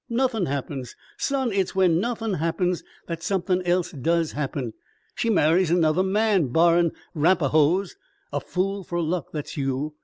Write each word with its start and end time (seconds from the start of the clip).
Nothin' 0.09 0.47
happens. 0.47 0.95
Son, 1.17 1.51
it's 1.51 1.75
when 1.75 1.99
nothin' 1.99 2.33
happens 2.33 2.83
that 3.05 3.21
somethin' 3.21 3.61
else 3.67 3.91
does 3.91 4.31
happen. 4.31 4.73
She 5.13 5.29
marries 5.29 5.69
another 5.69 6.01
man 6.01 6.47
barrin' 6.47 6.91
'Rapahoes. 7.15 7.97
A 8.33 8.39
fool 8.41 8.83
fer 8.83 8.99
luck 8.99 9.27
that's 9.31 9.57
you. 9.57 9.93